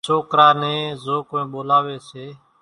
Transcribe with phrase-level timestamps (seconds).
[0.07, 2.25] سوڪرا نين زو ڪونئين ٻولاوي سي